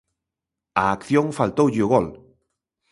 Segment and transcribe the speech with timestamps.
[0.81, 2.07] Á acción faltoulle o gol.